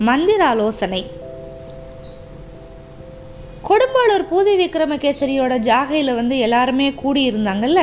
மந்திராலோசனை. 0.00 1.02
கொடும்பாளூர் 3.68 4.28
பூதை 4.30 4.54
விக்ரமகேசரியோட 4.62 5.54
ஜாகையில் 5.58 6.14
வந்து 6.14 6.38
எல்லாருமே 6.38 6.94
கூடியிருந்தாங்கல்ல? 7.02 7.82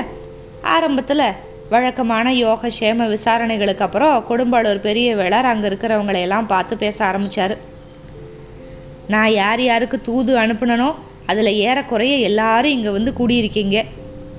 ஆரம்பத்தில் 0.62 1.26
வழக்கமான 1.70 2.34
யோக 2.34 2.70
சேம 2.80 3.08
விசாரணைகளுக்கு 3.10 3.86
அப்புறம் 3.86 4.26
கொடும்பாளூர் 4.30 4.86
பெரிய 4.88 5.16
வேளார் 5.16 5.52
அங்கே 5.52 5.68
இருக்கிறவங்களையெல்லாம் 5.68 6.48
பார்த்து 6.48 6.78
பேச 6.78 7.06
ஆரம்பித்தார் 7.06 7.58
நான் 9.08 9.32
யார் 9.32 9.62
யாருக்கு 9.62 10.02
தூது 10.02 10.38
அனுப்புனனோ 10.38 10.90
அதில் 11.26 11.58
ஏறக்குறைய 11.68 12.16
எல்லாரும் 12.18 12.72
இங்கே 12.72 12.90
வந்து 12.90 13.12
கூடியிருக்கீங்க. 13.20 13.86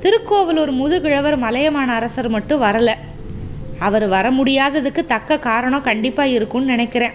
திருக்கோவலூர் 0.01 0.73
முதுகிழவர் 0.73 1.37
மலையமான 1.39 1.87
அரசர் 1.87 2.29
மட்டும் 2.29 2.63
வரலை. 2.63 2.95
அவர் 3.79 4.09
வர 4.09 4.31
முடியாததுக்கு 4.31 5.07
தக்க 5.07 5.39
காரணம் 5.39 5.83
கண்டிப்பாக 5.83 6.29
இருக்கும்னு 6.29 6.73
நினைக்கிறேன். 6.73 7.13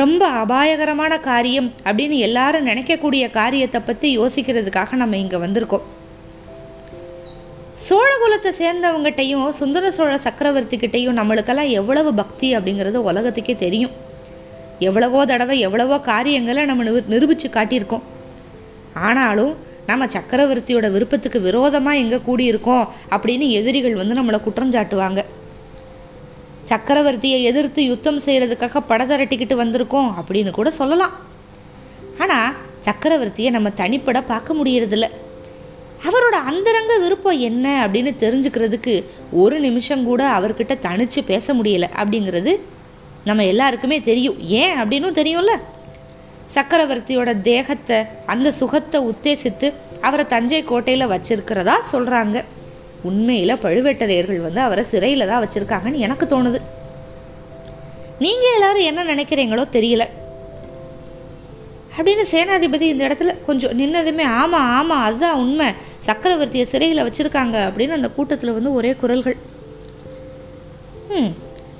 ரொம்ப 0.00 0.22
அபாயகரமான 0.42 1.12
காரியம் 1.20 1.68
அப்படின்னு 1.84 2.16
எல்லாரும் 2.26 2.68
நினைக்கக்கூடிய 2.68 3.24
காரியத்தை 3.30 3.80
பற்றி 3.80 4.08
யோசிக்கிறதுக்காக 4.18 4.96
நம்ம 5.00 5.16
இங்கே 5.16 5.38
வந்திருக்கோம். 5.44 5.86
சோழகுலத்தை 7.86 8.50
சேர்ந்தவங்ககிட்டையும் 8.60 9.48
சுந்தர 9.60 9.90
சோழ 9.90 10.14
சக்கரவர்த்திக்கிட்டையும் 10.26 11.18
நம்மளுக்கெல்லாம் 11.20 11.72
எவ்வளவு 11.80 12.14
பக்தி 12.14 12.48
அப்படிங்கிறது 12.56 13.00
உலகத்துக்கே 13.10 13.56
தெரியும். 13.56 13.92
எவ்வளவோ 14.88 15.24
தடவை 15.24 15.58
எவ்வளவோ 15.60 15.98
காரியங்களை 16.12 16.64
நம்ம 16.64 16.88
நிரு 16.90 17.02
நிரூபித்து 17.06 17.48
காட்டியிருக்கோம். 17.48 18.06
ஆனாலும் 19.08 19.52
நம்ம 19.86 20.06
சக்கரவர்த்தியோட 20.16 20.88
விருப்பத்துக்கு 20.96 21.40
விரோதமாக 21.40 22.02
எங்கே 22.04 22.18
கூடியிருக்கோம் 22.28 22.88
அப்படின்னு 23.14 23.48
எதிரிகள் 23.60 24.00
வந்து 24.02 24.18
நம்மளை 24.20 24.40
குற்றம் 24.42 24.74
சாட்டுவாங்க. 24.74 25.22
சக்கரவர்த்தியை 26.70 27.38
எதிர்த்து 27.50 27.80
யுத்தம் 27.84 28.20
செய்கிறதுக்காக 28.26 28.82
படதரட்டிக்கிட்டு 28.90 29.56
வந்திருக்கோம் 29.62 30.10
அப்படின்னு 30.20 30.50
கூட 30.58 30.70
சொல்லலாம். 30.70 31.14
ஆனால் 32.22 32.54
சக்கரவர்த்தியை 32.86 33.50
நம்ம 33.56 33.68
தனிப்பட 33.80 34.18
பார்க்க 34.32 34.58
முடியறதில்ல. 34.60 35.08
அவரோட 36.06 36.36
அந்தரங்க 36.50 36.92
விருப்பம் 37.02 37.42
என்ன 37.48 37.66
அப்படின்னு 37.84 38.12
தெரிஞ்சுக்கிறதுக்கு 38.22 38.94
ஒரு 39.42 39.56
நிமிஷம் 39.66 40.04
கூட 40.04 40.22
அவர்கிட்ட 40.38 40.76
தனிச்சு 40.86 41.20
பேச 41.32 41.54
முடியல 41.54 41.88
அப்படிங்கிறது 42.00 42.54
நம்ம 43.28 43.44
எல்லாருக்குமே 43.44 43.98
தெரியும். 44.00 44.38
ஏன் 44.62 44.74
அப்படின்னும் 44.80 45.18
தெரியும்ல. 45.20 45.52
சக்கரவர்த்தியோட 46.54 47.30
தேகத்தை 47.50 47.98
அந்த 48.32 48.48
சுகத்தை 48.60 48.98
உத்தேசித்து 49.10 49.68
அவரை 50.00 50.24
தஞ்சை 50.26 50.62
கோட்டையில் 50.70 51.12
வச்சிருக்கிறதா 51.12 51.76
சொல்கிறாங்க 51.92 52.38
உண்மையில் 53.02 53.60
பழுவேட்டரையர்கள் 53.64 54.40
வந்து 54.40 54.60
அவரை 54.60 54.84
சிறையில் 54.84 55.28
தான் 55.30 55.42
வச்சுருக்காங்கன்னு 55.44 56.04
எனக்கு 56.06 56.26
தோணுது. 56.26 56.60
நீங்கள் 58.18 58.54
எல்லாரும் 58.56 58.88
என்ன 58.90 59.04
நினைக்கிறீங்களோ 59.04 59.64
தெரியல. 59.76 60.04
அப்படின்னு 61.96 62.24
சேனாதிபதி 62.32 62.86
இந்த 62.92 63.02
இடத்துல 63.08 63.32
கொஞ்சம் 63.44 63.78
நின்னதுமே 63.78 64.26
ஆமாம் 64.42 64.68
ஆமாம் 64.78 65.02
அதுதான் 65.02 65.40
உண்மை. 65.44 65.68
சக்கரவர்த்தியை 66.06 66.62
சிறையில் 66.62 67.04
வச்சுருக்காங்க 67.06 67.56
அப்படின்னு 67.68 67.98
அந்த 67.98 68.10
கூட்டத்தில் 68.10 68.52
வந்து 68.52 68.72
ஒரே 68.72 68.92
குரல்கள். 68.92 69.36
ம் 71.08 71.32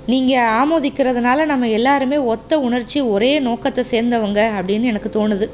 நீங்கள் 0.06 0.50
ஆமோதிக்கிறதுனால 0.60 1.44
நம்ம 1.44 1.68
எல்லாருமே 1.68 2.16
ஒத்த 2.32 2.58
உணர்ச்சி 2.60 3.00
ஒரே 3.00 3.38
நோக்கத்தை 3.38 3.84
சேர்ந்தவங்க 3.90 4.40
அப்படின்னு 4.58 4.90
எனக்கு 4.92 5.10
தோணுது. 5.18 5.46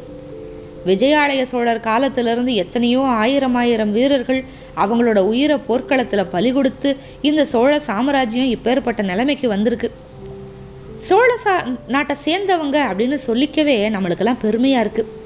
விஜயாலய 0.86 1.42
சோழர் 1.42 1.80
காலத்திலிருந்து 1.80 2.54
எத்தனையோ 2.54 3.00
ஆயிரம் 3.00 3.54
ஆயிரம் 3.54 3.92
வீரர்கள் 3.92 4.44
அவங்களோட 4.76 5.18
உயிரை 5.18 5.56
போர்க்களத்தில் 5.58 6.30
பலி 6.34 6.52
கொடுத்து 6.52 6.96
இந்த 7.20 7.44
சோழ 7.44 7.78
சாம்ராஜ்யம் 7.78 8.52
இப்பேற்பட்ட 8.56 9.02
நிலைமைக்கு 9.02 9.48
வந்திருக்கு. 9.48 9.90
சோழ 10.98 11.36
சா 11.36 11.54
நாட்டை 11.88 12.16
சேர்ந்தவங்க 12.24 12.76
அப்படின்னு 12.90 13.18
சொல்லிக்கவே 13.26 13.76
நம்மளுக்கெல்லாம் 13.94 14.42
பெருமையாக 14.44 14.84
இருக்குது 14.84 15.16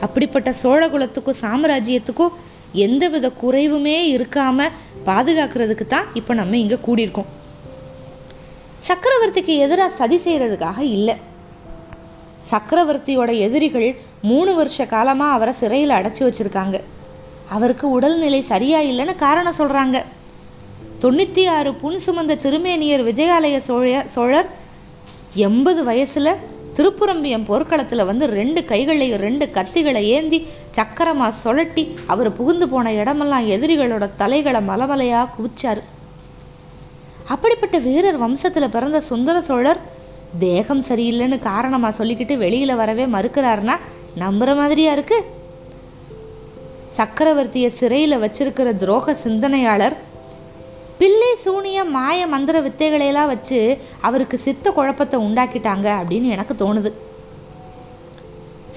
அப்படிப்பட்ட 0.00 0.54
சோழகுலத்துக்கும் 0.62 1.40
சாம்ராஜ்யத்துக்கும் 1.42 2.36
எந்தவித 2.72 3.32
குறைவுமே 3.42 3.98
இருக்காமல் 4.16 4.74
பாதுகாக்கிறதுக்கு 5.04 5.86
தான் 5.86 6.06
இப்போ 6.14 6.34
நம்ம 6.34 6.56
இங்கே 6.56 6.78
கூடியிருக்கோம். 6.86 7.28
சக்கரவர்த்திக்கு 8.88 9.56
எதிராக 9.56 9.96
சதி 10.00 10.18
செய்கிறதுக்காக 10.24 10.78
இல்லை. 10.78 11.16
சக்கரவர்த்தியோட 12.52 13.30
எதிரிகள் 13.46 13.88
மூணு 14.30 14.52
வருஷ 14.60 14.86
காலமாக 14.94 15.36
அவரை 15.36 15.54
சிறையில் 15.62 15.96
அடைச்சி 15.98 16.22
வச்சுருக்காங்க. 16.26 16.76
அவருக்கு 17.56 17.86
உடல்நிலை 17.96 18.40
சரியா 18.52 18.80
இல்லைன்னு 18.90 19.14
காரணம் 19.26 19.58
சொல்கிறாங்க 19.60 19.98
தொண்ணூற்றி 21.02 21.42
ஆறு 21.56 21.70
புன் 21.82 22.00
சுமந்த 22.04 22.32
திருமேனியர் 22.44 23.02
விஜயாலய 23.08 23.56
சோழ 23.66 23.90
சோழர் 24.14 24.48
எண்பது 25.46 25.80
வயசில் 25.88 26.32
திருப்புரம்பியம் 26.76 27.46
போர்க்களத்தில் 27.48 28.08
வந்து 28.08 28.24
ரெண்டு 28.38 28.60
கைகளையும் 28.70 29.22
ரெண்டு 29.26 29.44
கத்திகளை 29.56 30.02
ஏந்தி 30.16 30.38
சக்கரமாக 30.76 31.38
சுழட்டி 31.42 31.84
அவர் 32.12 32.30
புகுந்து 32.38 32.66
போன 32.72 32.92
இடமெல்லாம் 33.00 33.46
எதிரிகளோட 33.54 34.04
தலைகளை 34.20 34.60
மலமலையாக 34.70 35.32
குவிச்சார். 35.36 35.80
அப்படிப்பட்ட 37.34 37.78
வீரர் 37.86 38.20
வம்சத்தில் 38.24 38.74
பிறந்த 38.76 39.00
சுந்தர 39.10 39.38
சோழர் 39.48 39.80
தேகம் 40.38 40.82
சரியில்லைன்னு 40.88 41.38
காரணமாக 41.38 42.04
சொல்லிக்கிட்டு 42.04 42.36
வெளியில் 42.36 42.74
வரவே 42.74 43.06
மறுக்கிறாருன்னா 43.06 43.76
நம்புகிற 44.18 44.56
மாதிரியா 44.56 44.92
இருக்கு? 44.92 45.24
சக்கரவர்த்தியை 46.96 47.66
சிறையில் 47.66 48.18
வச்சிருக்கிற 48.18 48.68
துரோக 48.82 49.10
சிந்தனையாளர் 49.10 49.96
பிள்ளை 50.98 51.34
சூனிய 51.34 51.84
மாய 51.84 52.26
மந்திர 52.26 52.60
வித்தைகளையெல்லாம் 52.60 53.26
வச்சு 53.26 53.78
அவருக்கு 54.00 54.38
சித்த 54.38 54.70
குழப்பத்தை 54.70 55.20
உண்டாக்கிட்டாங்க 55.20 55.88
அப்படின்னு 56.00 56.28
எனக்கு 56.28 56.54
தோணுது. 56.54 56.92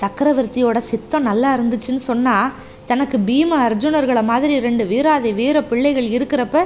சக்கரவர்த்தியோட 0.02 0.78
சித்தம் 0.78 1.22
நல்லா 1.22 1.58
இருந்துச்சுன்னு 1.58 2.04
சொன்னால் 2.10 2.52
தனக்கு 2.86 3.18
பீம 3.18 3.58
அர்ஜுனர்களை 3.70 4.24
மாதிரி 4.24 4.60
ரெண்டு 4.60 4.86
வீராதி 4.86 5.34
வீர 5.34 5.64
பிள்ளைகள் 5.64 6.08
இருக்கிறப்ப 6.10 6.66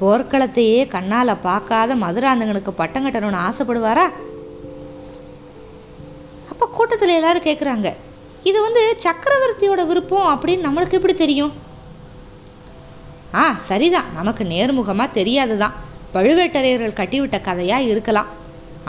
போர்க்களத்தையே 0.00 0.80
கண்ணால் 0.94 1.42
பார்க்காத 1.46 1.94
மதுராந்தகனுக்கு 2.02 2.72
பட்டம் 2.80 3.04
கட்டணும்னு 3.04 3.44
ஆசைப்படுவாரா? 3.46 4.04
அப்போ 6.50 6.66
கூட்டத்தில் 6.76 7.16
எல்லாரும் 7.16 7.46
கேட்குறாங்க 7.48 7.88
இது 8.48 8.58
வந்து 8.66 8.82
சக்கரவர்த்தியோட 9.04 9.82
விருப்பம் 9.90 10.28
அப்படின்னு 10.32 10.66
நம்மளுக்கு 10.66 10.98
எப்படி 10.98 11.14
தெரியும்? 11.24 11.52
ஆ 13.40 13.42
சரிதான். 13.70 14.10
நமக்கு 14.18 14.42
நேர்முகமாக 14.52 15.16
தெரியாது 15.18 15.54
தான் 15.62 15.74
பழுவேட்டரையர்கள் 16.14 16.98
கட்டிவிட்ட 17.00 17.38
கதையாக 17.48 17.90
இருக்கலாம். 17.92 18.30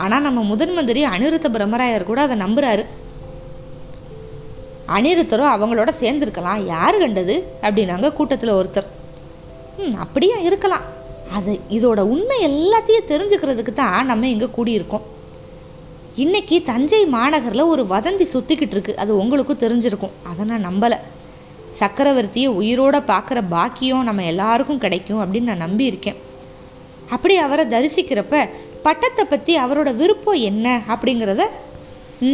ஆனால் 0.04 0.24
நம்ம 0.26 0.42
முதன் 0.52 0.74
மந்திரி 0.76 1.00
அனிருத்த 1.14 1.48
பிரம்மராயர் 1.56 2.08
கூட 2.10 2.20
அதை 2.26 2.36
நம்புகிறாரு 2.44 2.84
அனிருத்தரும் 4.96 5.52
அவங்களோட 5.56 5.90
சேர்ந்துருக்கலாம். 6.02 6.62
யார் 6.74 7.02
கண்டது? 7.02 7.34
அப்படின்னாங்க 7.64 8.08
கூட்டத்தில் 8.20 8.56
ஒருத்தர். 8.60 8.88
ம் 9.82 9.98
அப்படியா 10.04 10.38
இருக்கலாம். 10.48 10.86
அது 11.36 11.52
இதோட 11.76 12.00
உண்மை 12.12 12.36
எல்லாத்தையும் 12.50 13.08
தெரிஞ்சுக்கிறதுக்கு 13.12 13.72
தான் 13.80 14.08
நம்ம 14.10 14.28
இங்கே 14.34 14.48
கூடியிருக்கோம். 14.56 15.06
இன்னைக்கு 16.24 16.56
தஞ்சை 16.70 17.02
மாநகரில் 17.16 17.70
ஒரு 17.72 17.82
வதந்தி 17.92 18.26
சுற்றிக்கிட்டு 18.32 18.76
இருக்கு. 18.76 18.92
அது 19.02 19.12
உங்களுக்கும் 19.22 19.62
தெரிஞ்சிருக்கும். 19.64 20.16
அதை 20.30 20.44
நான் 20.50 20.66
நம்பலை. 20.68 20.98
சக்கரவர்த்தியை 21.80 22.48
உயிரோட 22.60 22.96
பார்க்குற 23.10 23.40
பாக்கியம் 23.56 24.08
நம்ம 24.08 24.24
எல்லாருக்கும் 24.32 24.82
கிடைக்கும் 24.84 25.22
அப்படின்னு 25.24 25.50
நான் 25.52 25.64
நம்பியிருக்கேன். 25.66 26.18
அப்படி 27.14 27.36
அவரை 27.46 27.64
தரிசிக்கிறப்ப 27.74 28.42
பட்டத்தை 28.86 29.24
பற்றி 29.24 29.52
அவரோட 29.64 29.90
விருப்பம் 30.00 30.44
என்ன 30.50 30.66
அப்படிங்கிறத 30.92 31.44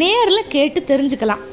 நேரில் 0.00 0.50
கேட்டு 0.54 0.80
தெரிஞ்சுக்கலாம். 0.92 1.44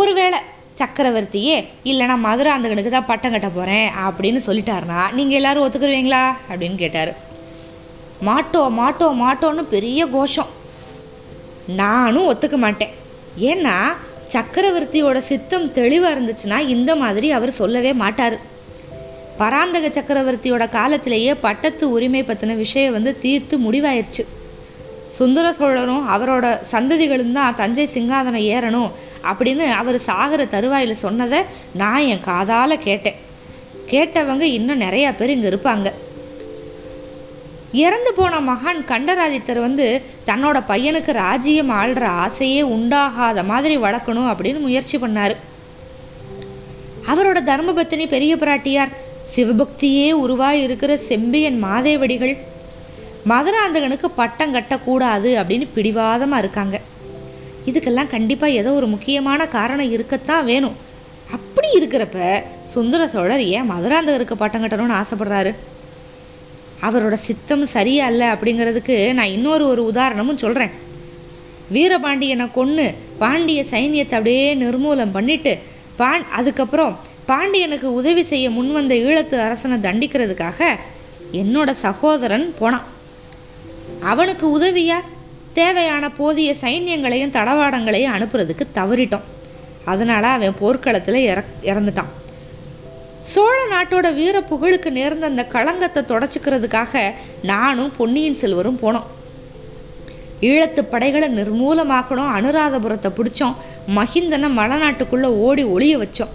ஒருவேளை 0.00 0.38
சக்கரவர்த்தியே 0.80 1.56
இல்லைனா 1.84 2.14
மதுராந்தகனுக்கு 2.26 2.88
தான் 2.88 3.10
பட்டம் 3.10 3.30
கட்ட 3.30 3.48
போகிறேன் 3.48 3.88
அப்படின்னு 4.06 4.40
சொல்லிட்டாருனா 4.46 5.00
நீங்கள் 5.12 5.38
எல்லாரும் 5.38 5.64
ஒத்துக்குருவீங்களா? 5.66 6.22
அப்படின்னு 6.50 6.74
கேட்டார். 6.74 7.12
மாட்டோ 8.28 8.62
மாட்டோ 8.80 9.08
மாட்டோன்னு 9.22 9.62
பெரிய 9.74 10.06
கோஷம். 10.06 10.50
நானும் 11.66 12.28
ஒத்துக்க 12.32 12.56
மாட்டேன். 12.56 12.94
ஏன்னா 13.50 13.76
சக்கரவர்த்தியோட 14.34 15.18
சித்தம் 15.18 15.72
தெளிவாக 15.72 16.14
இருந்துச்சுன்னா 16.14 16.58
இந்த 16.74 16.96
மாதிரி 16.96 17.30
அவர் 17.30 17.50
சொல்லவே 17.50 17.92
மாட்டார். 17.92 18.36
பராந்தக 19.36 19.86
சக்கரவர்த்தியோட 19.88 20.68
காலத்திலேயே 20.68 21.34
பட்டத்து 21.34 21.90
உரிமை 21.90 22.22
பற்றின 22.22 22.56
விஷயம் 22.56 22.92
வந்து 22.92 23.18
தீர்த்து 23.18 23.56
முடிவாயிருச்சு. 23.58 24.24
சுந்தர 25.08 25.52
சோழரும் 25.52 26.04
அவரோட 26.10 26.46
சந்ததிகளும் 26.70 27.32
தான் 27.32 27.54
தஞ்சை 27.54 27.88
சிங்காதனம் 27.94 28.48
ஏறணும் 28.54 28.92
அப்படின்னு 29.22 29.70
அவர் 29.80 29.98
சாகர 30.06 30.46
தருவாயில் 30.46 31.02
சொன்னதை 31.04 31.40
நான் 31.74 32.06
என் 32.12 32.20
காதால் 32.20 32.78
கேட்டேன். 32.78 33.20
கேட்டவங்க 33.90 34.40
இன்னும் 34.40 34.80
நிறையா 34.80 35.10
பேர் 35.16 35.30
இங்கே 35.30 35.48
இருப்பாங்க. 35.48 35.92
இறந்து 37.72 38.14
போன 38.14 38.40
மகான் 38.40 38.80
கண்டராதித்தர் 38.88 39.60
வந்து 39.60 40.02
தன்னோட 40.26 40.58
பையனுக்கு 40.68 41.12
ராஜ்யம் 41.12 41.70
ஆள்ற 41.70 42.04
ஆசையே 42.04 42.62
உண்டாகாத 42.62 43.44
மாதிரி 43.44 43.78
வளர்க்கணும் 43.78 44.30
அப்படின்னு 44.32 44.60
முயற்சி 44.60 44.98
பண்ணார். 44.98 45.34
அவரோட 47.06 47.38
தர்மபத்தினி 47.50 48.08
பெரிய 48.08 48.36
பிராட்டியார் 48.36 48.92
சிவபக்தியே 49.36 50.08
உருவாய் 50.24 50.62
இருக்கிற 50.62 50.96
செம்பியன் 50.96 51.64
மாதேவடிகள் 51.64 52.34
மதுராந்தகனுக்கு 53.28 54.08
பட்டம் 54.16 54.54
கட்டக்கூடாது 54.54 55.30
அப்படின்னு 55.40 55.66
பிடிவாதமாக 55.74 56.42
இருக்காங்க. 56.42 56.80
இதுக்கெல்லாம் 57.66 58.12
கண்டிப்பாக 58.14 58.52
ஏதோ 58.52 58.72
ஒரு 58.72 58.86
முக்கியமான 58.86 59.46
காரணம் 59.46 59.90
இருக்கத்தான் 59.90 60.44
வேணும். 60.44 60.76
அப்படி 61.30 61.68
இருக்கிறப்ப 61.78 62.44
சுந்தர 62.64 63.02
சோழர் 63.08 63.42
ஏன் 63.42 63.70
மதுராந்தகருக்கு 63.70 64.34
பட்டம் 64.34 64.64
கட்டணும்னு 64.64 65.00
ஆசைப்படுறாரு? 65.00 65.52
அவரோட 66.86 67.12
சித்தம் 67.12 67.66
சரியா 67.66 68.08
இல்லை 68.08 68.28
அப்படிங்கிறதுக்கு 68.28 69.12
நான் 69.12 69.34
இன்னொரு 69.36 69.64
ஒரு 69.66 69.82
உதாரணமும் 69.84 70.42
சொல்கிறேன் 70.44 70.72
வீரபாண்டியனை 71.72 72.50
கொன்று 72.50 72.94
பாண்டிய 73.18 73.64
சைன்யத்தை 73.70 74.16
அப்படியே 74.18 74.54
நிர்மூலம் 74.54 75.12
பண்ணிட்டு 75.12 75.58
பாண் 75.96 76.24
அதுக்கப்புறம் 76.30 76.98
பாண்டியனுக்கு 77.26 77.88
உதவி 77.94 78.22
செய்ய 78.22 78.50
முன்வந்த 78.50 78.94
ஈழத்து 79.06 79.36
அரசனை 79.38 79.76
தண்டிக்கிறதுக்காக 79.78 80.60
என்னோட 81.32 81.70
சகோதரன் 81.70 82.54
போனான். 82.58 82.86
அவனுக்கு 84.00 84.46
உதவியா? 84.58 84.98
தேவையான 85.52 86.10
போதிய 86.10 86.54
சைன்யங்களையும் 86.60 87.34
தடவாடங்களையும் 87.36 88.14
அனுப்புறதுக்கு 88.16 88.64
தவறிட்டோம். 88.74 89.26
அதனால் 89.84 90.24
அவன் 90.24 90.58
போர்க்களத்தில் 90.58 91.14
இற 91.14 91.44
இறந்துட்டான். 91.62 92.10
சோழ 93.20 93.56
நாட்டோட 93.72 94.14
வீர 94.14 94.36
புகழுக்கு 94.40 94.90
நேர்ந்த 94.90 95.26
அந்த 95.26 95.42
களங்கத்தை 95.46 96.02
தொடச்சிக்கிறதுக்காக 96.02 97.02
நானும் 97.42 97.92
பொன்னியின் 97.96 98.40
செல்வரும் 98.40 98.80
போனோம். 98.82 99.08
ஈழத்து 100.40 100.82
படைகளை 100.82 101.28
நிர்மூலமாக்கணும் 101.38 102.32
அனுராதபுரத்தை 102.36 103.10
பிடிச்சோம் 103.18 103.58
மகிந்தனை 103.96 104.48
மலநாட்டுக்குள்ளே 104.58 105.30
ஓடி 105.46 105.64
ஒளிய 105.64 105.96
வச்சோம். 105.98 106.32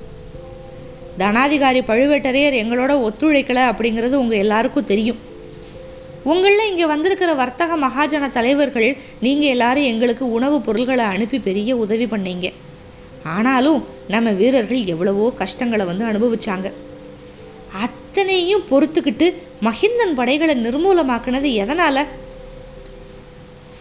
தனாதிகாரி 1.17 1.81
பழுவேட்டரையர் 1.89 2.61
எங்களோட 2.63 2.93
ஒத்துழைக்கலை 3.07 3.63
அப்படிங்கிறது 3.71 4.15
உங்கள் 4.23 4.37
எல்லாருக்கும் 4.37 4.85
தெரியும். 4.85 5.19
உங்களில் 6.31 6.69
இங்கே 6.69 6.85
வந்திருக்கிற 6.85 7.31
வர்த்தக 7.41 7.77
மகாஜன 7.85 8.29
தலைவர்கள் 8.37 8.89
நீங்கள் 9.25 9.53
எல்லாரும் 9.55 9.89
எங்களுக்கு 9.91 10.25
உணவுப் 10.37 10.65
பொருள்களை 10.65 11.05
அனுப்பி 11.13 11.39
பெரிய 11.47 11.71
உதவி 11.83 12.05
பண்ணீங்க. 12.05 12.47
ஆனாலும் 13.35 13.79
நம்ம 14.13 14.31
வீரர்கள் 14.41 14.83
எவ்வளவோ 14.93 15.25
கஷ்டங்களை 15.41 15.85
வந்து 15.89 16.05
அனுபவிச்சாங்க. 16.11 16.67
அத்தனையும் 17.85 18.63
பொறுத்துக்கிட்டு 18.69 19.27
மகிந்தன் 19.67 20.15
படைகளை 20.15 20.55
நிர்மூலமாக்குனது 20.65 21.49
எதனால்? 21.63 22.03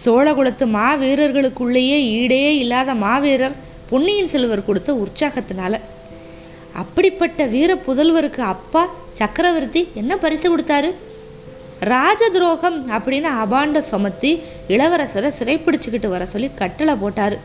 சோழகுலத்து 0.05 0.65
மாவீரர்களுக்குள்ளேயே 0.79 1.99
ஈடே 2.17 2.43
இல்லாத 2.63 2.95
மாவீரர் 3.05 3.57
பொன்னியின் 3.91 4.33
செல்வர் 4.35 4.69
கொடுத்த 4.69 4.91
உற்சாகத்தினால. 5.05 5.75
அப்படிப்பட்ட 6.83 7.43
வீர 7.55 7.75
புதல்வருக்கு 7.87 8.43
அப்பா 8.55 8.83
சக்கரவர்த்தி 9.13 9.83
என்ன 9.95 10.13
பரிசு 10.17 10.47
கொடுத்தாரு? 10.49 10.91
ராஜ 11.81 12.29
துரோகம் 12.31 12.79
அப்படின்னு 12.91 13.29
அபாண்ட 13.43 13.79
சுமத்தி 13.79 14.43
இளவரசரை 14.69 15.31
சிறைப்பிடிச்சுக்கிட்டு 15.39 16.07
வர 16.07 16.27
சொல்லி 16.27 16.51
கட்டளை 16.55 16.95
போட்டார். 16.95 17.39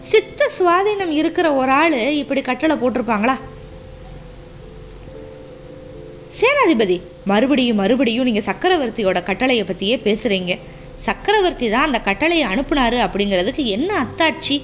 சித்த 0.00 0.50
சுவாதீனம் 0.58 1.12
இருக்கிற 1.20 1.54
ஒரு 1.54 1.70
ஆள் 1.70 1.92
இப்படி 1.92 2.40
கட்டளை 2.40 2.76
போட்டிருப்பாங்களா? 2.76 3.36
சேனாதிபதி 6.40 7.00
மறுபடியும் 7.24 7.76
மறுபடியும் 7.76 8.24
நீங்கள் 8.24 8.54
சக்கரவர்த்தியோட 8.54 9.22
கட்டளையை 9.22 9.64
பற்றியே 9.64 9.96
பேசுகிறீங்க 9.96 10.58
சக்கரவர்த்தி 10.96 11.70
தான் 11.70 11.84
அந்த 11.84 12.00
கட்டளையை 12.00 12.46
அனுப்புனாரு 12.48 12.98
அப்படிங்கிறதுக்கு 13.06 13.64
என்ன 13.64 14.04
அத்தாட்சி 14.04 14.62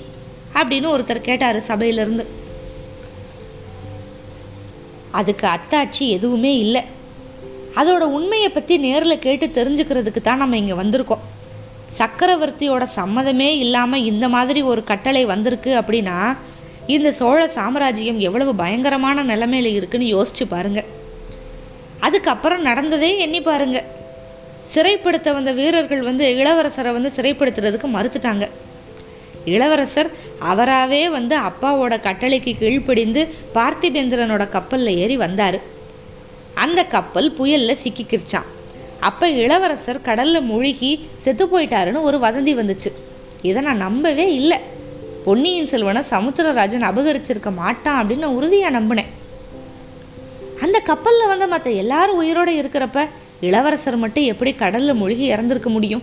அப்படின்னு 0.55 0.93
ஒருத்தர் 0.95 1.21
கேட்டார் 1.21 1.61
சபையிலிருந்து. 1.61 2.27
அதுக்கு 5.11 5.47
அத்தாட்சி 5.47 6.09
எதுவுமே 6.09 6.59
இல்லை. 6.59 6.85
அதோட 7.77 8.05
உண்மையை 8.19 8.49
பற்றி 8.49 8.79
நேரில் 8.79 9.23
கேட்டு 9.27 9.47
தெரிஞ்சுக்கிறதுக்கு 9.59 10.21
தான் 10.21 10.41
நம்ம 10.43 10.57
இங்கே 10.57 10.77
வந்திருக்கோம். 10.83 11.25
சக்கரவர்த்தியோட 11.99 12.85
சம்மதமே 12.97 13.49
இல்லாமல் 13.65 14.07
இந்த 14.11 14.29
மாதிரி 14.29 14.63
ஒரு 14.63 14.85
கட்டளை 14.85 15.25
வந்திருக்கு 15.25 15.73
அப்படின்னா 15.81 16.17
இந்த 16.87 17.13
சோழ 17.13 17.41
சாம்ராஜ்யம் 17.47 18.19
எவ்வளவு 18.19 18.55
பயங்கரமான 18.55 19.23
நிலைமையில் 19.23 19.75
இருக்குன்னு 19.75 20.07
யோசிச்சு 20.17 20.45
பாருங்க. 20.55 20.85
அதுக்கப்புறம் 22.07 22.63
நடந்ததே 22.63 23.19
எண்ணி 23.19 23.41
பாருங்க. 23.41 23.79
சிறைப்படுத்த 24.75 25.33
வந்த 25.33 25.51
வீரர்கள் 25.53 26.03
வந்து 26.03 26.25
இளவரசரை 26.41 26.93
வந்து 26.93 27.11
சிறைப்படுத்துறதுக்கு 27.17 27.89
மறுத்துட்டாங்க. 27.97 28.47
இளவரசர் 29.45 30.11
அவராகவே 30.39 31.09
வந்து 31.09 31.37
அப்பாவோட 31.39 31.95
கட்டளைக்கு 32.07 32.53
கீழ்ப்படிந்து 32.59 33.23
பார்த்திபேந்திரனோட 33.55 34.49
கப்பலில் 34.49 34.97
ஏறி 34.97 35.17
வந்தார். 35.17 35.59
அந்த 36.55 36.85
கப்பல் 36.85 37.33
புயலில் 37.33 37.77
சிக்கிக்கிருச்சான் 37.83 38.49
அப்போ 39.01 39.29
இளவரசர் 39.29 40.03
கடலில் 40.03 40.41
மூழ்கி 40.41 41.09
செத்து 41.17 41.47
போயிட்டாருன்னு 41.47 42.03
ஒரு 42.03 42.19
வதந்தி 42.19 42.55
வந்துச்சு. 42.61 42.93
இதை 43.43 43.63
நான் 43.63 43.77
நம்பவே 43.77 44.35
இல்லை. 44.35 44.59
பொன்னியின் 45.25 45.65
செல்வனை 45.65 46.03
சமுத்திரராஜன் 46.11 46.87
அபகரிச்சிருக்க 46.91 47.55
மாட்டான் 47.55 47.99
அப்படின்னு 48.01 48.19
நான் 48.19 48.35
உறுதியாக 48.35 48.81
நம்பினேன். 48.81 49.11
அந்த 50.63 50.79
கப்பலில் 50.79 51.27
வந்த 51.27 51.47
மற்ற 51.47 51.71
எல்லாரும் 51.71 52.17
உயிரோடு 52.17 52.63
இருக்கிறப்ப 52.63 53.09
இளவரசர் 53.41 53.97
மட்டும் 53.97 54.25
எப்படி 54.25 54.55
கடலில் 54.55 54.95
மூழ்கி 54.95 55.33
இறந்துருக்க 55.33 55.67
முடியும்? 55.67 56.03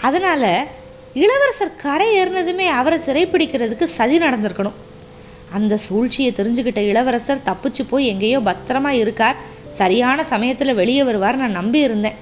அதனால் 0.00 0.66
இளவரசர் 1.14 1.76
கரை 1.76 2.14
ஏறினதுமே 2.14 2.66
அவரை 2.66 2.98
சிறைப்பிடிக்கிறதுக்கு 2.98 3.84
சதி 3.84 4.18
நடந்திருக்கணும். 4.18 4.78
அந்த 5.52 5.76
சூழ்ச்சியை 5.76 6.32
தெரிஞ்சுக்கிட்ட 6.32 6.78
இளவரசர் 6.78 7.46
தப்பிச்சு 7.50 7.82
போய் 7.88 8.06
எங்கேயோ 8.06 8.38
பத்திரமா 8.38 8.88
இருக்கார். 8.88 9.36
சரியான 9.70 10.24
சமயத்தில் 10.24 10.74
வெளியே 10.74 11.04
வருவார் 11.04 11.36
நான் 11.36 11.58
நம்பி 11.60 11.80
இருந்தேன். 11.80 12.14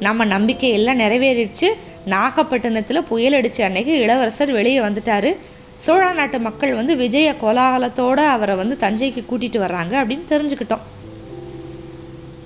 நம்ம 0.00 0.24
நம்பிக்கை 0.24 0.70
எல்லாம் 0.70 0.98
நிறைவேறிடுச்சு. 0.98 1.68
நாகப்பட்டினத்தில் 2.06 3.02
புயல் 3.02 3.32
அடித்த 3.32 3.64
அன்னைக்கு 3.64 4.00
இளவரசர் 4.00 4.50
வெளியே 4.50 4.80
வந்துட்டார். 4.80 5.36
சோழ 5.76 6.12
நாட்டு 6.12 6.40
மக்கள் 6.40 6.74
வந்து 6.74 6.96
விஜய 6.96 7.36
கோலாகலத்தோடு 7.42 8.24
அவரை 8.26 8.56
வந்து 8.56 8.76
தஞ்சைக்கு 8.80 9.22
கூட்டிகிட்டு 9.30 9.58
வர்றாங்க 9.64 9.94
அப்படின்னு 10.02 10.26
தெரிஞ்சுக்கிட்டோம். 10.32 10.84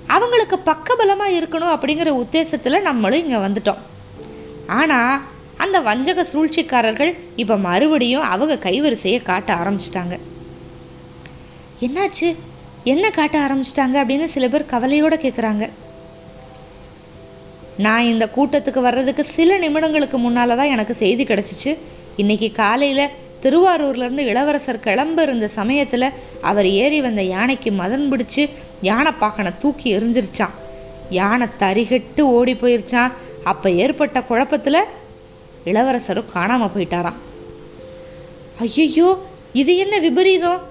அவங்களுக்கு 0.07 0.57
பக்கபலமாக 0.71 1.37
இருக்கணும் 1.37 1.73
அப்படிங்கிற 1.75 2.09
உத்தேசத்தில் 2.23 2.81
நம்மளும் 2.81 3.19
இங்கே 3.19 3.35
வந்துட்டோம். 3.35 3.81
ஆனால் 4.67 5.21
அந்த 5.63 5.77
வஞ்சக 5.79 6.25
சூழ்ச்சிக்காரர்கள் 6.31 7.11
இப்போ 7.35 7.55
மறுபடியும் 7.57 8.27
அவங்க 8.33 8.55
கைவரிசையை 8.65 9.19
காட்ட 9.29 9.49
ஆரம்பிச்சிட்டாங்க. 9.61 10.15
என்னாச்சு? 11.85 12.29
என்ன 12.93 13.05
காட்ட 13.09 13.35
ஆரம்பிச்சிட்டாங்க 13.45 13.95
அப்படின்னு 14.01 14.27
சில 14.35 14.47
பேர் 14.47 14.71
கவலையோடு 14.73 15.17
கேட்குறாங்க 15.23 15.63
நான் 17.85 18.09
இந்த 18.11 18.25
கூட்டத்துக்கு 18.35 18.81
வர்றதுக்கு 18.81 19.23
சில 19.23 19.57
நிமிடங்களுக்கு 19.59 20.17
முன்னால் 20.17 20.55
தான் 20.55 20.73
எனக்கு 20.75 20.93
செய்தி 20.93 21.23
கிடச்சிச்சு. 21.23 21.71
இன்றைக்கி 22.17 22.51
காலையில் 22.51 23.11
திருவாரூர்லேருந்து 23.43 24.23
இளவரசர் 24.31 24.79
கிளம்ப 24.79 25.21
இருந்த 25.21 25.47
சமயத்தில் 25.47 26.13
அவர் 26.41 26.67
ஏறி 26.83 27.01
வந்த 27.01 27.23
யானைக்கு 27.23 27.71
மதன் 27.71 28.07
பிடிச்சி 28.11 28.43
யானைப்பாக்கனை 28.81 29.51
தூக்கி 29.57 29.87
எரிஞ்சிருச்சான் 29.97 30.55
யானை 31.09 31.47
தரிகட்டு 31.59 32.21
ஓடி 32.37 32.53
போயிருச்சான் 32.53 33.13
அப்போ 33.43 33.69
ஏற்பட்ட 33.83 34.21
குழப்பத்தில் 34.21 34.81
இளவரசரும் 35.71 36.31
காணாமல் 36.35 36.73
போயிட்டாராம். 36.75 37.17
ஐயையோ 38.65 39.09
இது 39.61 39.71
என்ன 39.83 39.95
விபரீதம்? 40.07 40.61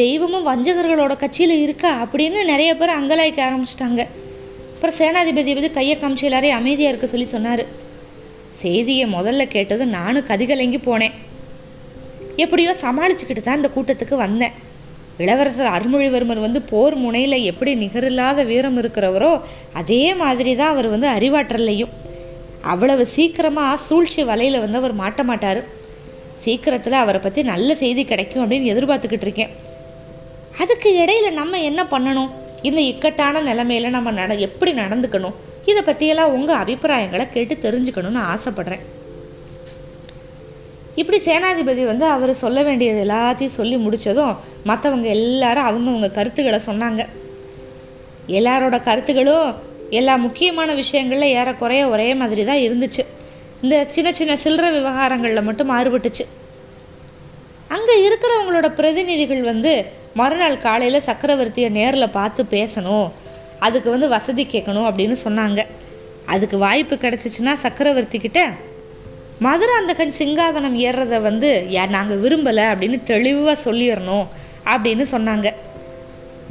தெய்வமும் 0.00 0.48
வஞ்சகர்களோட 0.48 1.12
கட்சியில் 1.22 1.54
இருக்கா? 1.64 1.90
அப்படின்னு 2.04 2.40
நிறைய 2.50 2.70
பேர் 2.80 2.98
அங்கலாய்க்க 2.98 3.40
ஆரம்பிச்சிட்டாங்க. 3.48 4.02
அப்புறம் 4.74 4.98
சேனாதிபதி 5.00 5.52
வந்து 5.58 5.70
கையை 5.78 5.94
காமிச்சு 5.98 6.28
எல்லாரையும் 6.28 6.58
அமைதியாக 6.60 6.92
இருக்க 6.92 7.06
சொல்லி 7.12 7.26
சொன்னார். 7.32 7.62
செய்தியை 8.62 9.04
முதல்ல 9.14 9.42
கேட்டது 9.54 9.84
நானும் 9.98 10.28
கதிகலங்கி 10.30 10.80
போனேன். 10.88 11.16
எப்படியோ 12.44 12.72
சமாளிச்சுக்கிட்டு 12.84 13.42
தான் 13.46 13.60
இந்த 13.60 13.70
கூட்டத்துக்கு 13.76 14.16
வந்தேன். 14.24 14.54
இளவரசர் 15.22 15.72
அருள்மொழிவர்மர் 15.76 16.44
வந்து 16.46 16.60
போர் 16.70 16.94
முனையில் 17.04 17.46
எப்படி 17.50 17.72
நிகரில்லாத 17.82 18.44
வீரம் 18.50 18.78
இருக்கிறவரோ 18.82 19.32
அதே 19.80 20.04
மாதிரி 20.22 20.52
தான் 20.60 20.72
அவர் 20.74 20.88
வந்து 20.94 21.08
அறிவாற்றல்லையும். 21.16 21.92
அவ்வளவு 22.70 23.06
சீக்கிரமாக 23.06 23.76
சூழ்ச்சி 23.76 24.22
வலையில் 24.22 24.60
வந்து 24.60 24.78
அவர் 24.80 25.00
மாட்ட 25.00 25.22
மாட்டார். 25.22 25.60
சீக்கிரத்தில் 26.42 26.92
அவரை 26.92 27.20
பற்றி 27.20 27.42
நல்ல 27.42 27.74
செய்தி 27.74 28.04
கிடைக்கும் 28.04 28.42
அப்படின்னு 28.42 28.72
எதிர்பார்த்துக்கிட்டு 28.72 29.26
இருக்கேன். 29.28 29.52
அதுக்கு 30.62 30.90
இடையில 31.04 31.32
நம்ம 31.32 31.60
என்ன 31.60 31.82
பண்ணணும்? 31.82 32.30
இந்த 32.68 32.80
இக்கட்டான 32.80 33.42
நிலைமையில 33.42 33.88
நம்ம 33.88 34.10
நட 34.10 34.34
எப்படி 34.34 34.72
நடந்துக்கணும்? 34.72 35.36
இதை 35.70 35.82
பற்றியெல்லாம் 35.82 36.34
உங்கள் 36.36 36.56
அபிப்பிராயங்களை 36.56 37.30
கேட்டு 37.30 37.54
தெரிஞ்சுக்கணும்னு 37.54 38.22
ஆசைப்பட்றேன். 38.32 38.84
இப்படி 40.94 41.18
சேனாதிபதி 41.24 41.84
வந்து 41.86 42.06
அவர் 42.06 42.32
சொல்ல 42.34 42.62
வேண்டியது 42.62 43.00
எல்லாத்தையும் 43.04 43.58
சொல்லி 43.58 43.76
முடித்ததும் 43.76 44.36
மற்றவங்க 44.66 45.08
எல்லாரும் 45.18 45.68
அவங்கவுங்க 45.68 46.10
கருத்துக்களை 46.10 46.60
சொன்னாங்க. 46.66 47.04
எல்லாரோட 48.38 48.82
கருத்துக்களும் 48.82 49.70
எல்லா 49.98 50.14
முக்கியமான 50.26 50.70
விஷயங்களில் 50.82 51.34
ஏறக்குறைய 51.38 51.82
ஒரே 51.94 52.08
மாதிரி 52.20 52.44
தான் 52.50 52.62
இருந்துச்சு. 52.66 53.02
இந்த 53.64 53.76
சின்ன 53.94 54.12
சின்ன 54.18 54.32
சில்லற 54.44 54.68
விவகாரங்களில் 54.76 55.46
மட்டும் 55.48 55.70
மாறுபட்டுச்சு. 55.72 56.24
அங்கே 57.74 57.94
இருக்கிறவங்களோட 58.06 58.68
பிரதிநிதிகள் 58.78 59.42
வந்து 59.50 59.72
மறுநாள் 60.20 60.62
காலையில் 60.64 61.06
சக்கரவர்த்தியை 61.08 61.68
நேரில் 61.78 62.14
பார்த்து 62.18 62.42
பேசணும் 62.56 63.08
அதுக்கு 63.66 63.88
வந்து 63.90 64.08
வசதி 64.16 64.44
கேட்கணும் 64.54 64.88
அப்படின்னு 64.88 65.16
சொன்னாங்க. 65.26 65.60
அதுக்கு 66.34 66.56
வாய்ப்பு 66.58 66.94
கிடச்சிச்சின்னா 67.04 67.54
சக்கரவர்த்தி 67.64 68.18
கிட்ட 68.18 68.40
மதுராந்தகன் 69.46 70.16
சிங்காதனம் 70.18 70.76
ஏறுறத 70.86 71.20
வந்து 71.28 71.48
யா 71.76 71.84
நாங்கள் 71.96 72.20
விரும்பலை 72.24 72.64
அப்படின்னு 72.72 72.98
தெளிவாக 73.12 73.56
சொல்லிடணும் 73.64 74.26
அப்படின்னு 74.74 75.04
சொன்னாங்க. 75.14 75.48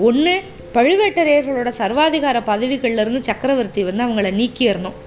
ஒன்று 0.08 0.34
பழுவேட்டரையர்களோட 0.76 1.70
சர்வாதிகார 1.82 2.38
பதவிகளிலிருந்து 2.52 3.20
சக்கரவர்த்தி 3.30 3.82
வந்து 3.84 4.04
அவங்கள 4.06 4.30
நீக்கிடணும் 4.40 4.98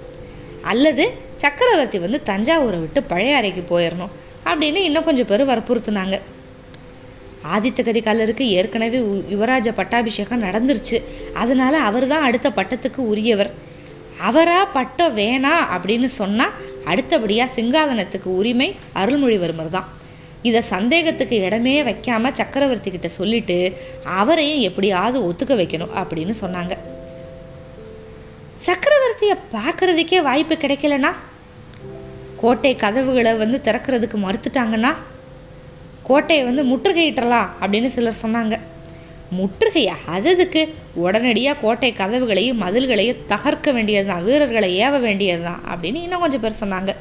அல்லது 0.72 1.04
சக்கரவர்த்தி 1.36 1.98
வந்து 1.98 2.18
தஞ்சாவூரை 2.26 2.78
விட்டு 2.80 3.02
பழைய 3.02 3.36
அறைக்கு 3.36 3.62
போயிடணும் 3.70 4.12
அப்படின்னு 4.50 4.80
இன்னும் 4.88 5.06
கொஞ்சம் 5.08 5.28
பேர் 5.30 5.42
வற்புறுத்துனாங்க. 5.50 6.16
ஆதித்த 7.54 7.80
கரிகாலருக்கு 7.88 8.44
ஏற்கனவே 8.58 8.98
யுவராஜ 9.34 9.68
பட்டாபிஷேகம் 9.74 10.44
நடந்துருச்சு. 10.44 10.98
அதனால 11.34 11.74
அவர் 11.88 12.06
தான் 12.06 12.26
அடுத்த 12.28 12.48
பட்டத்துக்கு 12.58 13.00
உரியவர். 13.12 13.50
அவராக 14.28 14.66
பட்டம் 14.78 15.16
வேணாம் 15.16 15.64
அப்படின்னு 15.74 16.08
சொன்னால் 16.20 16.54
அடுத்தபடியாக 16.84 17.54
சிங்காதனத்துக்கு 17.56 18.30
உரிமை 18.40 18.68
அருள்மொழிவர்மர் 19.02 19.74
தான் 19.76 19.88
இதை 20.48 20.60
சந்தேகத்துக்கு 20.74 21.36
இடமே 21.46 21.74
வைக்காமல் 21.88 22.36
சக்கரவர்த்தி 22.38 22.90
கிட்ட 22.90 23.08
சொல்லிட்டு 23.18 23.56
அவரையும் 24.20 24.64
எப்படியாவது 24.68 25.18
ஒத்துக்க 25.28 25.54
வைக்கணும் 25.60 25.94
அப்படின்னு 26.00 26.34
சொன்னாங்க. 26.42 26.74
சக்கரவர்த்தியை 28.66 29.36
பார்க்கறதுக்கே 29.54 30.18
வாய்ப்பு 30.28 30.56
கிடைக்கலனா? 30.64 31.12
கோட்டை 32.42 32.72
கதவுகளை 32.84 33.32
வந்து 33.42 33.58
திறக்கிறதுக்கு 33.66 34.18
மறுத்துட்டாங்கன்னா? 34.26 34.92
கோட்டையை 36.08 36.42
வந்து 36.50 36.62
முற்றுகையிட்டலாம் 36.70 37.50
அப்படின்னு 37.60 37.90
சிலர் 37.96 38.22
சொன்னாங்க. 38.22 38.54
முற்றுகையா 39.38 39.94
அது 40.14 40.30
அதுக்கு 40.34 40.62
உடனடியாக 41.04 41.60
கோட்டை 41.62 41.90
கதவுகளையும் 42.00 42.62
மதில்களையும் 42.64 43.22
தகர்க்க 43.32 43.72
வேண்டியது 43.76 44.08
தான் 44.10 44.24
வீரர்களை 44.26 44.68
ஏவ 44.86 45.00
வேண்டியது 45.06 45.44
தான் 45.48 45.62
அப்படின்னு 45.72 46.00
இன்னும் 46.06 46.22
கொஞ்சம் 46.24 46.42
பேர் 46.44 46.60
சொன்னாங்க. 46.62 46.92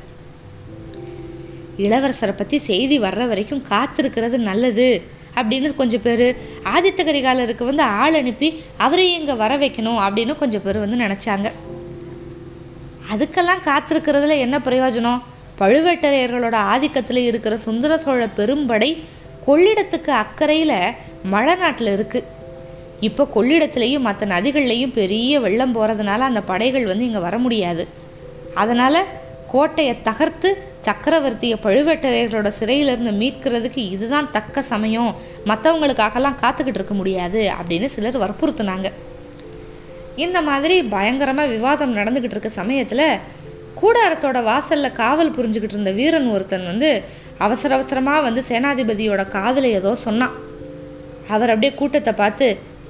இளவரசரை 1.77 2.33
பற்றி 2.37 2.57
செய்தி 2.57 2.99
வர்ற 2.99 3.27
வரைக்கும் 3.27 3.63
காத்திருக்கிறது 3.69 4.37
நல்லது 4.37 5.01
அப்படின்னு 5.35 5.75
கொஞ்சம் 5.75 6.01
பேர் 6.01 6.37
ஆதித்த 6.63 7.01
கரிகாலருக்கு 7.03 7.63
வந்து 7.63 7.83
ஆள் 7.83 8.13
அனுப்பி 8.13 8.63
அவரையும் 8.77 9.19
இங்கே 9.19 9.33
வர 9.33 9.57
வைக்கணும் 9.57 9.99
அப்படின்னு 10.05 10.37
கொஞ்சம் 10.37 10.61
பேர் 10.63 10.77
வந்து 10.77 10.97
நினச்சாங்க. 10.97 11.51
அதுக்கெல்லாம் 13.13 13.63
காத்திருக்கிறதுல 13.65 14.37
என்ன 14.37 14.57
பிரயோஜனம்? 14.57 15.21
பழுவேட்டரையர்களோட 15.59 16.55
ஆதிக்கத்தில் 16.73 17.25
இருக்கிற 17.25 17.57
சுந்தர 17.57 17.97
சோழ 17.97 18.27
பெரும்படை 18.37 19.03
கொள்ளிடத்துக்கு 19.47 20.11
அக்கறையில் 20.23 20.93
மழை 21.23 21.55
நாட்டில் 21.55 21.97
இருக்குது 21.97 22.29
இப்போ 22.99 23.27
கொள்ளிடத்துலேயும் 23.35 24.05
மற்ற 24.07 24.27
நதிகள்லேயும் 24.27 24.93
பெரிய 24.93 25.39
வெள்ளம் 25.39 25.75
போகிறதுனால 25.75 26.17
அந்த 26.17 26.41
படைகள் 26.41 26.85
வந்து 26.85 27.05
இங்கே 27.05 27.19
வர 27.19 27.37
முடியாது. 27.37 27.87
அதனால் 28.53 29.07
கோட்டையை 29.53 29.95
தகர்த்து 30.07 30.49
சக்கரவர்த்தியை 30.87 31.57
பழுவேட்டரையர்களோட 31.65 32.49
சிறையிலிருந்து 32.59 33.11
மீட்கிறதுக்கு 33.21 33.81
இதுதான் 33.95 34.29
தக்க 34.35 34.61
சமயம். 34.71 35.11
மற்றவங்களுக்காகலாம் 35.49 36.39
காத்துக்கிட்டு 36.43 36.79
இருக்க 36.79 36.95
முடியாது 37.01 37.41
அப்படின்னு 37.59 37.87
சிலர் 37.95 38.17
வற்புறுத்துனாங்க. 38.23 38.87
இந்த 40.23 40.39
மாதிரி 40.47 40.75
பயங்கரமாக 40.95 41.53
விவாதம் 41.55 41.95
நடந்துக்கிட்டு 41.99 42.35
இருக்க 42.37 42.49
சமயத்தில் 42.61 43.05
கூடாரத்தோட 43.81 44.39
வாசலில் 44.49 44.97
காவல் 45.01 45.35
புரிஞ்சுக்கிட்டு 45.37 45.77
இருந்த 45.77 45.91
வீரன் 45.99 46.27
ஒருத்தன் 46.33 46.67
வந்து 46.71 46.89
அவசர 47.45 47.75
அவசரமாக 47.77 48.25
வந்து 48.27 48.41
சேனாதிபதியோட 48.49 49.21
காதில் 49.37 49.69
ஏதோ 49.79 49.93
சொன்னான். 50.05 50.35
அவர் 51.33 51.53
அப்படியே 51.53 51.73
கூட்டத்தை 51.79 52.13
பார்த்து 52.21 52.47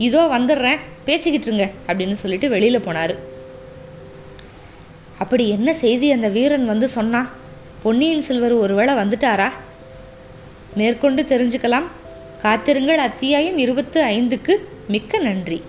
இதோ 0.07 0.23
வந்துடுறேன் 0.37 0.81
பேசிக்கிட்டுருங்க 1.07 1.67
அப்படின்னு 1.87 2.17
சொல்லிட்டு 2.23 2.49
வெளியில் 2.55 2.85
போனார். 2.87 3.15
அப்படி 5.17 5.49
என்ன 5.49 5.73
செய்தி 5.73 6.11
அந்த 6.11 6.27
வீரன் 6.27 6.65
வந்து 6.65 6.87
சொன்னா? 6.87 7.29
பொன்னியின் 7.83 8.21
செல்வர் 8.21 8.51
ஒருவேளை 8.51 8.93
வந்துட்டாரா? 8.93 9.49
மேற்கொண்டு 10.75 11.23
தெரிஞ்சுக்கலாம். 11.23 11.83
காத்திருங்கள். 12.41 12.97
அத்தியாயம் 12.97 13.57
இருபத்து 13.57 14.03
ஐந்துக்கு 14.03 14.55
மிக்க 14.87 15.17
நன்றி. 15.17 15.61